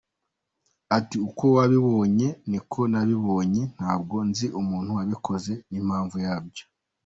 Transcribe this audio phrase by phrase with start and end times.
[0.97, 6.63] Ati “Uko wabibonye niko nabibonye, ntabwo nzi umuntu wabikoze n’impamvu yabyo.